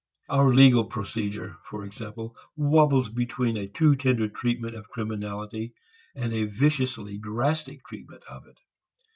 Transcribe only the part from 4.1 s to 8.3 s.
treatment of criminality and a viciously drastic treatment